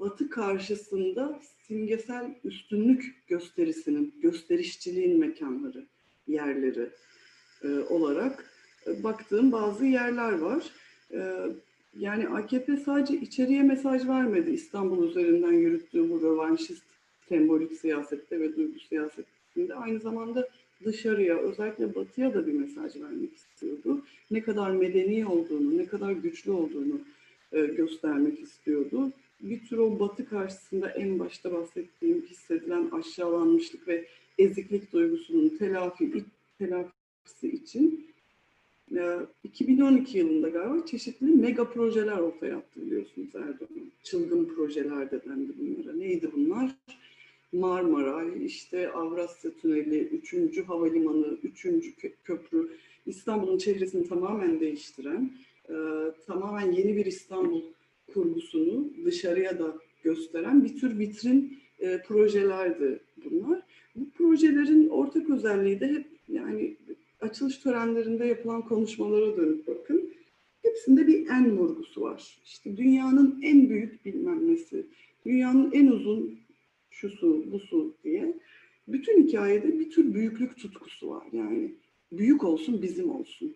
batı 0.01 0.31
karşısında 0.31 1.41
simgesel 1.67 2.35
üstünlük 2.45 3.23
gösterisinin, 3.27 4.15
gösterişçiliğin 4.23 5.21
mekanları, 5.21 5.87
yerleri 6.27 6.91
olarak 7.91 8.51
baktığım 9.03 9.53
bazı 9.53 9.87
yerler 9.87 10.33
var. 10.33 10.71
Yani 11.99 12.29
AKP 12.29 12.77
sadece 12.77 13.15
içeriye 13.17 13.63
mesaj 13.63 14.09
vermedi 14.09 14.51
İstanbul 14.51 15.09
üzerinden 15.09 15.53
yürüttüğü 15.53 16.11
bu 16.11 16.23
rövanşist 16.23 16.83
sembolik 17.29 17.73
siyasette 17.73 18.41
ve 18.41 18.57
duygu 18.57 18.79
siyasetinde. 18.79 19.75
Aynı 19.75 20.01
zamanda 20.01 20.49
dışarıya, 20.85 21.39
özellikle 21.39 21.95
batıya 21.95 22.35
da 22.35 22.47
bir 22.47 22.53
mesaj 22.53 22.97
vermek 22.97 23.35
istiyordu. 23.35 24.03
Ne 24.31 24.43
kadar 24.43 24.71
medeni 24.71 25.27
olduğunu, 25.27 25.79
ne 25.79 25.87
kadar 25.87 26.13
güçlü 26.13 26.51
olduğunu 26.51 27.01
e, 27.53 27.67
göstermek 27.67 28.41
istiyordu. 28.41 29.13
bir 29.41 29.67
tür 29.67 29.79
o 29.79 30.01
batı 30.01 30.29
karşısında 30.29 30.91
en 30.91 31.19
başta 31.19 31.53
bahsettiğim 31.53 32.23
hissedilen 32.23 32.91
aşağılanmışlık 32.91 33.89
ve 33.89 34.05
eziklik 34.39 34.93
duygusunun 34.93 35.49
telafi, 35.49 36.25
telafisi 36.59 37.49
için 37.49 38.07
e, 38.97 39.19
2012 39.45 40.19
yılında 40.19 40.49
galiba 40.49 40.87
çeşitli 40.87 41.27
mega 41.27 41.71
projeler 41.71 42.19
ortaya 42.19 42.57
attı 42.57 42.87
biliyorsunuz 42.87 43.35
Erdoğan. 43.35 43.91
Çılgın 44.03 44.45
projeler 44.45 45.11
de 45.11 45.21
dendi 45.25 45.53
bunlara. 45.59 45.97
Neydi 45.97 46.31
bunlar? 46.37 46.71
Marmaray, 47.55 48.47
işte 48.47 48.91
Avrasya 48.91 49.51
Tüneli, 49.51 49.99
3. 49.99 50.59
Havalimanı, 50.67 51.39
3. 51.43 51.67
Köprü, 52.25 52.69
İstanbul'un 53.07 53.59
çevresini 53.59 54.09
tamamen 54.09 54.61
değiştiren, 54.61 55.31
e, 55.69 55.75
tamamen 56.27 56.73
yeni 56.73 56.97
bir 56.97 57.07
İstanbul 57.07 57.63
kurgusunu 58.15 58.89
dışarıya 59.05 59.59
da 59.59 59.77
gösteren 60.03 60.65
bir 60.65 60.79
tür 60.79 60.99
vitrin 60.99 61.59
e, 61.79 62.03
projelerdi 62.03 63.01
bunlar. 63.25 63.63
Bu 63.97 64.11
projelerin 64.11 64.89
ortak 64.89 65.31
özelliği 65.31 65.81
de 65.81 65.89
hep 65.89 66.07
yani 66.29 66.77
açılış 67.21 67.59
törenlerinde 67.59 68.27
yapılan 68.27 68.63
konuşmalara 68.63 69.37
dönüp 69.37 69.67
bakın. 69.67 70.11
Hepsinde 70.63 71.07
bir 71.07 71.29
en 71.29 71.59
vurgusu 71.59 72.01
var. 72.01 72.39
İşte 72.45 72.77
dünyanın 72.77 73.41
en 73.43 73.69
büyük 73.69 74.05
bilmem 74.05 74.53
nesi, 74.53 74.87
dünyanın 75.27 75.73
en 75.73 75.87
uzun 75.87 76.44
şu 76.95 77.11
su, 77.11 77.53
bu 77.53 77.59
su 77.59 77.95
diye. 78.05 78.35
Bütün 78.89 79.27
hikayede 79.27 79.79
bir 79.79 79.91
tür 79.91 80.15
büyüklük 80.15 80.57
tutkusu 80.57 81.11
var. 81.11 81.27
Yani 81.33 81.75
büyük 82.13 82.45
olsun, 82.45 82.83
bizim 82.83 83.11
olsun. 83.11 83.55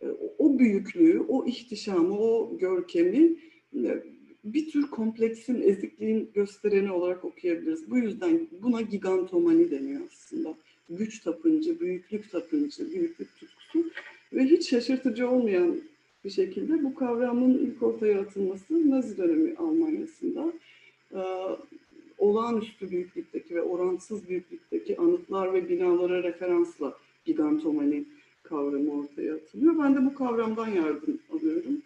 E, 0.00 0.06
o 0.38 0.58
büyüklüğü, 0.58 1.20
o 1.20 1.46
ihtişamı, 1.46 2.18
o 2.18 2.58
görkemi 2.58 3.36
e, 3.74 4.02
bir 4.44 4.70
tür 4.70 4.90
kompleksin, 4.90 5.62
ezikliğin 5.62 6.30
göstereni 6.34 6.92
olarak 6.92 7.24
okuyabiliriz. 7.24 7.90
Bu 7.90 7.98
yüzden 7.98 8.48
buna 8.62 8.80
gigantomani 8.80 9.70
deniyor 9.70 10.00
aslında. 10.12 10.54
Güç 10.90 11.20
tapıncı, 11.20 11.80
büyüklük 11.80 12.30
tapıncı, 12.30 12.90
büyüklük 12.90 13.36
tutkusu 13.36 13.90
ve 14.32 14.44
hiç 14.44 14.70
şaşırtıcı 14.70 15.30
olmayan 15.30 15.80
bir 16.24 16.30
şekilde 16.30 16.84
bu 16.84 16.94
kavramın 16.94 17.58
ilk 17.58 17.82
ortaya 17.82 18.20
atılması 18.20 18.90
Nazi 18.90 19.16
dönemi 19.16 19.54
Almanya'sında 19.56 20.52
e, 21.12 21.20
olağanüstü 22.26 22.90
büyüklükteki 22.90 23.54
ve 23.54 23.62
oransız 23.62 24.28
büyüklükteki 24.28 24.98
anıtlar 24.98 25.54
ve 25.54 25.68
binalara 25.68 26.22
referansla 26.22 26.96
gigantomani 27.24 28.04
kavramı 28.42 28.92
ortaya 28.92 29.34
atılıyor. 29.34 29.78
Ben 29.78 29.96
de 29.96 30.04
bu 30.04 30.14
kavramdan 30.14 30.68
yardım 30.68 31.18
alıyorum. 31.32 31.82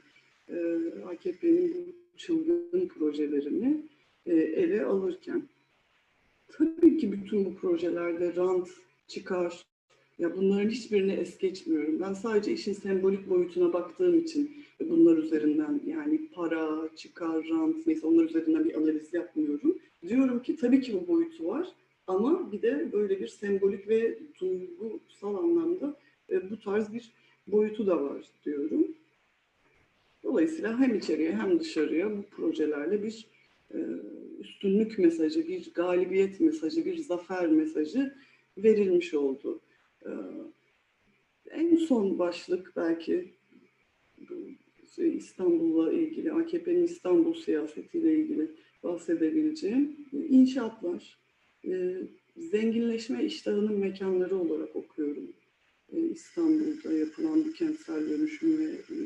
Ee, 0.48 0.78
AKP'nin 1.06 1.74
bu 1.74 2.18
çılgın 2.18 2.88
projelerini 2.88 3.82
e, 4.26 4.34
ele 4.34 4.84
alırken. 4.84 5.42
Tabii 6.48 6.98
ki 6.98 7.12
bütün 7.12 7.44
bu 7.44 7.54
projelerde 7.54 8.36
rant, 8.36 8.68
çıkar, 9.08 9.64
ya 10.20 10.36
bunların 10.36 10.68
hiçbirini 10.68 11.12
es 11.12 11.38
geçmiyorum. 11.38 12.00
Ben 12.00 12.14
sadece 12.14 12.52
işin 12.52 12.72
sembolik 12.72 13.30
boyutuna 13.30 13.72
baktığım 13.72 14.18
için 14.18 14.64
bunlar 14.80 15.16
üzerinden 15.16 15.80
yani 15.86 16.28
para, 16.32 16.88
çıkar, 16.96 17.48
rant 17.48 17.86
neyse 17.86 18.06
onlar 18.06 18.24
üzerinden 18.24 18.64
bir 18.64 18.74
analiz 18.74 19.14
yapmıyorum. 19.14 19.78
Diyorum 20.08 20.42
ki 20.42 20.56
tabii 20.56 20.80
ki 20.80 20.92
bu 20.92 21.08
boyutu 21.08 21.46
var 21.48 21.68
ama 22.06 22.52
bir 22.52 22.62
de 22.62 22.92
böyle 22.92 23.20
bir 23.20 23.28
sembolik 23.28 23.88
ve 23.88 24.18
duygusal 24.40 25.34
anlamda 25.34 25.96
e, 26.30 26.50
bu 26.50 26.60
tarz 26.60 26.92
bir 26.92 27.12
boyutu 27.46 27.86
da 27.86 28.02
var 28.02 28.26
diyorum. 28.44 28.86
Dolayısıyla 30.22 30.80
hem 30.80 30.94
içeriye 30.94 31.32
hem 31.32 31.60
dışarıya 31.60 32.18
bu 32.18 32.22
projelerle 32.22 33.02
bir 33.02 33.26
e, 33.74 33.78
üstünlük 34.40 34.98
mesajı, 34.98 35.48
bir 35.48 35.72
galibiyet 35.74 36.40
mesajı, 36.40 36.84
bir 36.84 36.96
zafer 36.96 37.46
mesajı 37.46 38.14
verilmiş 38.58 39.14
oldu. 39.14 39.60
E, 40.06 40.10
en 41.50 41.76
son 41.76 42.18
başlık 42.18 42.72
belki 42.76 43.34
şey, 44.96 45.16
İstanbul'la 45.16 45.92
ilgili, 45.92 46.32
AKP'nin 46.32 46.84
İstanbul 46.84 47.34
siyasetiyle 47.34 48.14
ilgili 48.14 48.50
bahsedebileceğim 48.82 49.96
inşaatlar. 50.12 51.18
Zenginleşme 52.36 53.24
iştahının 53.24 53.78
mekanları 53.78 54.36
olarak 54.36 54.76
okuyorum 54.76 55.32
e, 55.92 56.00
İstanbul'da 56.00 56.92
yapılan 56.92 57.44
bu 57.44 57.52
kentsel 57.52 58.10
dönüşüm 58.10 58.58
ve 58.58 58.64
e, 58.64 58.96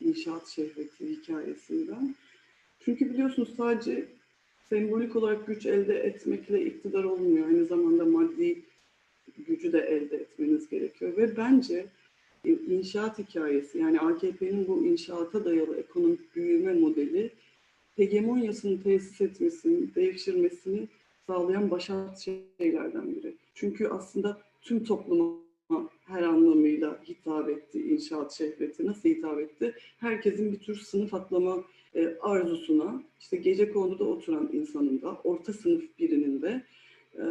inşaat 0.00 0.48
şehveti 0.48 1.08
hikayesinden. 1.08 2.14
Çünkü 2.80 3.10
biliyorsunuz 3.10 3.54
sadece 3.56 4.08
sembolik 4.68 5.16
olarak 5.16 5.46
güç 5.46 5.66
elde 5.66 5.98
etmekle 5.98 6.64
iktidar 6.66 7.04
olmuyor. 7.04 7.46
Aynı 7.46 7.64
zamanda 7.64 8.04
maddi 8.04 8.62
gücü 9.38 9.72
de 9.72 9.78
elde 9.78 10.16
etmeniz 10.16 10.68
gerekiyor. 10.68 11.16
Ve 11.16 11.36
bence 11.36 11.86
inşaat 12.44 13.18
hikayesi 13.18 13.78
yani 13.78 14.00
AKP'nin 14.00 14.68
bu 14.68 14.86
inşaata 14.86 15.44
dayalı 15.44 15.76
ekonomik 15.76 16.36
büyüme 16.36 16.74
modeli 16.74 17.30
hegemonyasını 17.96 18.82
tesis 18.82 19.20
etmesini, 19.20 19.94
devşirmesini 19.94 20.88
sağlayan 21.26 21.70
başat 21.70 22.18
şeylerden 22.20 23.14
biri. 23.14 23.34
Çünkü 23.54 23.88
aslında 23.88 24.40
tüm 24.62 24.84
topluma 24.84 25.44
her 26.06 26.22
anlamıyla 26.22 27.02
hitap 27.08 27.48
etti 27.48 27.82
inşaat 27.82 28.32
şehveti. 28.32 28.86
Nasıl 28.86 29.08
hitap 29.08 29.40
etti? 29.40 29.74
Herkesin 29.98 30.52
bir 30.52 30.58
tür 30.58 30.76
sınıf 30.76 31.14
atlama 31.14 31.64
e, 31.94 32.16
arzusuna, 32.20 33.02
işte 33.20 33.36
gece 33.36 33.72
konuda 33.72 34.04
oturan 34.04 34.50
insanın 34.52 35.02
da, 35.02 35.20
orta 35.24 35.52
sınıf 35.52 35.84
birinin 35.98 36.42
de 36.42 36.64
e, 37.18 37.24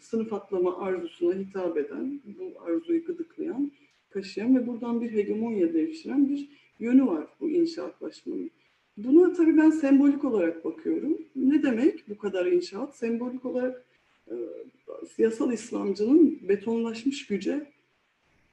sınıf 0.00 0.32
atlama 0.32 0.78
arzusuna 0.78 1.34
hitap 1.34 1.78
eden, 1.78 2.20
bu 2.24 2.60
arzuyu 2.60 3.04
gıdıklayan, 3.04 3.72
kaşıyan 4.10 4.56
ve 4.56 4.66
buradan 4.66 5.00
bir 5.00 5.12
hegemonya 5.12 5.74
devşiren 5.74 6.28
bir 6.28 6.48
yönü 6.80 7.06
var 7.06 7.26
bu 7.40 7.50
inşaatlaşmanın. 7.50 8.50
Buna 8.96 9.32
tabii 9.32 9.56
ben 9.56 9.70
sembolik 9.70 10.24
olarak 10.24 10.64
bakıyorum. 10.64 11.18
Ne 11.36 11.62
demek 11.62 12.08
bu 12.08 12.18
kadar 12.18 12.46
inşaat? 12.46 12.96
Sembolik 12.96 13.44
olarak 13.44 13.84
e, 14.30 14.34
siyasal 15.16 15.52
İslamcının 15.52 16.38
betonlaşmış 16.48 17.26
güce 17.26 17.66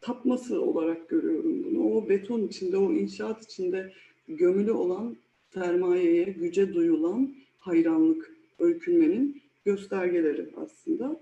tapması 0.01 0.61
olarak 0.61 1.09
görüyorum 1.09 1.63
bunu. 1.63 1.93
O 1.93 2.09
beton 2.09 2.41
içinde, 2.41 2.77
o 2.77 2.93
inşaat 2.93 3.43
içinde 3.43 3.91
gömülü 4.27 4.71
olan 4.71 5.15
sermayeye, 5.53 6.23
güce 6.23 6.73
duyulan 6.73 7.33
hayranlık, 7.59 8.35
öykünmenin 8.59 9.41
göstergeleri 9.65 10.49
aslında. 10.57 11.19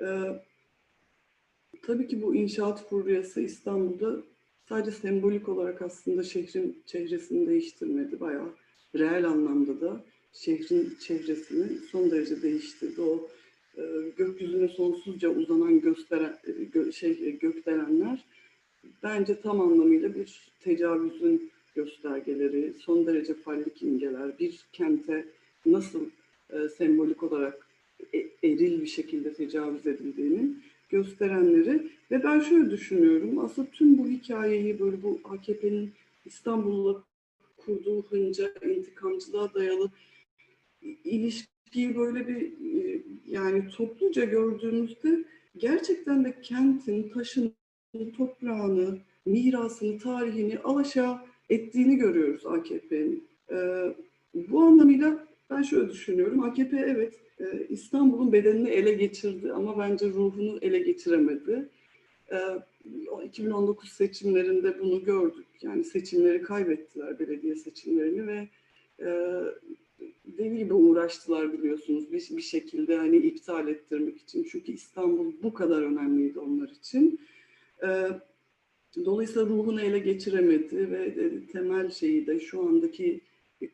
Ee, 0.00 0.06
tabii 1.82 2.08
ki 2.08 2.22
bu 2.22 2.34
inşaat 2.34 2.88
furyası 2.88 3.40
İstanbul'da 3.40 4.22
sadece 4.68 4.90
sembolik 4.90 5.48
olarak 5.48 5.82
aslında 5.82 6.22
şehrin 6.22 6.82
çehresini 6.86 7.46
değiştirmedi. 7.46 8.20
Bayağı 8.20 8.48
reel 8.94 9.28
anlamda 9.28 9.80
da 9.80 10.04
şehrin 10.32 10.96
çehresini 11.00 11.78
son 11.78 12.10
derece 12.10 12.42
değiştirdi. 12.42 13.00
O 13.00 13.28
e, 13.76 13.82
gökyüzüne 14.16 14.68
sonsuzca 14.68 15.28
uzanan 15.28 15.80
gösteren 15.80 16.38
gö, 16.72 16.92
şey 16.92 17.10
e, 17.10 17.30
gökdelenler 17.30 18.24
bence 19.02 19.40
tam 19.40 19.60
anlamıyla 19.60 20.14
bir 20.14 20.52
tecavüzün 20.60 21.50
göstergeleri, 21.74 22.74
son 22.78 23.06
derece 23.06 23.34
fallik 23.34 23.82
imgeler, 23.82 24.38
bir 24.38 24.64
kente 24.72 25.26
nasıl 25.66 26.10
e, 26.50 26.68
sembolik 26.68 27.22
olarak 27.22 27.68
e, 28.12 28.18
eril 28.42 28.80
bir 28.82 28.86
şekilde 28.86 29.32
tecavüz 29.32 29.86
edildiğinin 29.86 30.62
gösterenleri 30.88 31.90
ve 32.10 32.24
ben 32.24 32.40
şöyle 32.40 32.70
düşünüyorum 32.70 33.38
aslında 33.38 33.68
tüm 33.70 33.98
bu 33.98 34.08
hikayeyi 34.08 34.80
böyle 34.80 35.02
bu 35.02 35.20
AKP'nin 35.24 35.92
İstanbul'la 36.24 37.02
kurduğu 37.56 38.02
hınca, 38.02 38.54
intikamcılığa 38.64 39.54
dayalı 39.54 39.90
ilişkiyi 41.04 41.96
böyle 41.96 42.28
bir 42.28 42.42
e, 42.42 43.02
yani 43.26 43.68
topluca 43.68 44.24
gördüğümüzde 44.24 45.24
gerçekten 45.56 46.24
de 46.24 46.40
kentin, 46.42 47.08
taşın, 47.08 47.52
toprağını, 48.16 48.98
mirasını, 49.26 49.98
tarihini 49.98 50.58
alaşağı 50.58 51.18
ettiğini 51.50 51.96
görüyoruz 51.96 52.46
AKP'nin. 52.46 53.28
Ee, 53.50 53.94
bu 54.34 54.60
anlamıyla 54.60 55.26
ben 55.50 55.62
şöyle 55.62 55.90
düşünüyorum. 55.90 56.42
AKP 56.42 56.76
evet 56.76 57.14
e, 57.40 57.66
İstanbul'un 57.68 58.32
bedenini 58.32 58.68
ele 58.68 58.92
geçirdi 58.92 59.52
ama 59.52 59.78
bence 59.78 60.06
ruhunu 60.06 60.58
ele 60.62 60.78
geçiremedi. 60.78 61.68
E, 62.32 62.38
2019 63.24 63.88
seçimlerinde 63.92 64.80
bunu 64.80 65.04
gördük. 65.04 65.46
Yani 65.62 65.84
seçimleri 65.84 66.42
kaybettiler, 66.42 67.18
belediye 67.18 67.54
seçimlerini 67.54 68.26
ve 68.26 68.48
e, 69.00 69.40
deli 70.38 70.58
gibi 70.58 70.74
uğraştılar 70.74 71.52
biliyorsunuz 71.52 72.12
bir, 72.12 72.36
bir 72.36 72.42
şekilde 72.42 72.96
hani 72.96 73.16
iptal 73.16 73.68
ettirmek 73.68 74.16
için. 74.16 74.46
Çünkü 74.50 74.72
İstanbul 74.72 75.32
bu 75.42 75.54
kadar 75.54 75.82
önemliydi 75.82 76.38
onlar 76.38 76.68
için. 76.68 77.20
E, 77.82 78.08
dolayısıyla 79.04 79.48
ruhunu 79.48 79.80
ele 79.80 79.98
geçiremedi 79.98 80.90
ve 80.90 81.04
e, 81.04 81.46
temel 81.52 81.90
şeyi 81.90 82.26
de 82.26 82.40
şu 82.40 82.68
andaki 82.68 83.20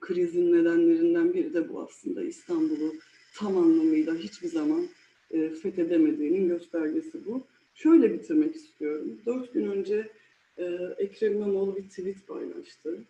krizin 0.00 0.52
nedenlerinden 0.52 1.34
biri 1.34 1.54
de 1.54 1.68
bu 1.68 1.80
aslında. 1.80 2.22
İstanbul'u 2.22 2.94
tam 3.36 3.56
anlamıyla 3.56 4.14
hiçbir 4.14 4.48
zaman 4.48 4.86
e, 5.30 5.50
fethedemediğinin 5.50 6.48
göstergesi 6.48 7.26
bu. 7.26 7.46
Şöyle 7.74 8.14
bitirmek 8.14 8.56
istiyorum. 8.56 9.20
Dört 9.26 9.52
gün 9.54 9.66
önce 9.66 10.10
e, 10.58 10.64
Ekrem 10.98 11.32
İmamoğlu 11.32 11.76
bir 11.76 11.88
tweet 11.88 12.26
paylaştı. 12.26 13.04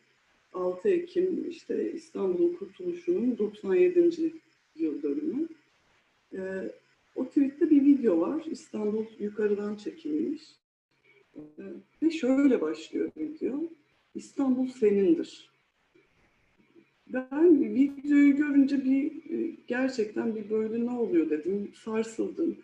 6 0.52 0.88
Ekim 0.88 1.50
işte 1.50 1.92
İstanbul'un 1.92 2.54
kurtuluşunun 2.54 3.38
97. 3.38 4.32
yıl 4.76 5.02
dönümü. 5.02 5.48
E, 6.34 6.40
o 7.14 7.28
tweette 7.28 7.70
bir 7.70 7.84
video 7.84 8.20
var. 8.20 8.44
İstanbul 8.50 9.04
yukarıdan 9.18 9.76
çekilmiş. 9.76 10.42
E, 11.36 11.40
ve 12.02 12.10
şöyle 12.10 12.60
başlıyor 12.60 13.10
video. 13.16 13.62
İstanbul 14.14 14.66
senindir. 14.68 15.49
Ben 17.12 17.74
videoyu 17.74 18.36
görünce 18.36 18.84
bir 18.84 19.06
e, 19.06 19.56
gerçekten 19.66 20.36
bir 20.36 20.50
böyle 20.50 20.86
ne 20.86 20.90
oluyor 20.90 21.30
dedim, 21.30 21.72
sarsıldım. 21.84 22.56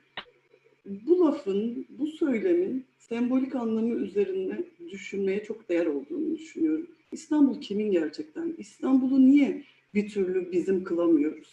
Bu 0.86 1.20
lafın, 1.20 1.86
bu 1.88 2.06
söylemin 2.06 2.84
sembolik 2.98 3.56
anlamı 3.56 3.94
üzerine 3.94 4.58
düşünmeye 4.90 5.44
çok 5.44 5.68
değer 5.68 5.86
olduğunu 5.86 6.38
düşünüyorum. 6.38 6.86
İstanbul 7.12 7.60
kimin 7.60 7.90
gerçekten? 7.90 8.54
İstanbul'u 8.58 9.26
niye 9.26 9.62
bir 9.94 10.08
türlü 10.08 10.52
bizim 10.52 10.84
kılamıyoruz? 10.84 11.48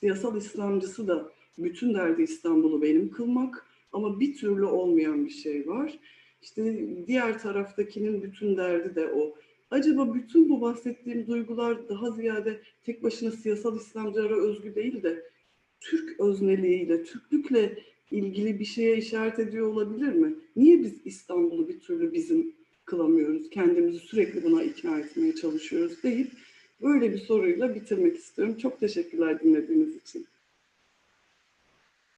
Siyasal 0.00 0.36
İslamcısı 0.36 1.08
da 1.08 1.32
bütün 1.58 1.94
derdi 1.94 2.22
İstanbul'u 2.22 2.82
benim 2.82 3.10
kılmak 3.10 3.66
ama 3.92 4.20
bir 4.20 4.36
türlü 4.36 4.64
olmayan 4.64 5.24
bir 5.24 5.30
şey 5.30 5.68
var. 5.68 5.98
İşte 6.42 6.88
diğer 7.06 7.38
taraftakinin 7.38 8.22
bütün 8.22 8.56
derdi 8.56 8.94
de 8.94 9.06
o. 9.06 9.34
Acaba 9.70 10.14
bütün 10.14 10.48
bu 10.48 10.60
bahsettiğim 10.60 11.26
duygular 11.26 11.88
daha 11.88 12.10
ziyade 12.10 12.60
tek 12.84 13.02
başına 13.02 13.30
siyasal 13.30 13.76
İslamcılara 13.76 14.36
özgü 14.36 14.74
değil 14.74 15.02
de 15.02 15.22
Türk 15.80 16.20
özneliğiyle, 16.20 17.04
Türklükle 17.04 17.78
ilgili 18.10 18.60
bir 18.60 18.64
şeye 18.64 18.96
işaret 18.96 19.38
ediyor 19.38 19.66
olabilir 19.66 20.12
mi? 20.12 20.34
Niye 20.56 20.82
biz 20.82 20.94
İstanbul'u 21.04 21.68
bir 21.68 21.80
türlü 21.80 22.12
bizim 22.12 22.54
kılamıyoruz? 22.84 23.50
Kendimizi 23.50 23.98
sürekli 23.98 24.42
buna 24.42 24.62
ikna 24.62 24.98
etmeye 24.98 25.34
çalışıyoruz 25.34 26.02
deyip 26.02 26.32
böyle 26.82 27.12
bir 27.12 27.18
soruyla 27.18 27.74
bitirmek 27.74 28.16
istiyorum. 28.16 28.56
Çok 28.58 28.80
teşekkürler 28.80 29.40
dinlediğiniz 29.42 29.96
için. 29.96 30.26